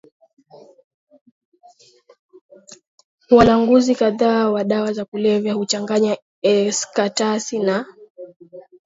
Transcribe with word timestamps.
walanguzi 3.29 3.95
kadhaa 3.95 4.49
wa 4.49 4.63
dawa 4.63 4.93
za 4.93 5.05
kulevya 5.05 5.53
huchanganya 5.53 6.17
ecstasy 6.41 7.59
na 7.59 7.85